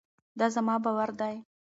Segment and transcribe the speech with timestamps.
[0.39, 1.35] دا زما باور دی.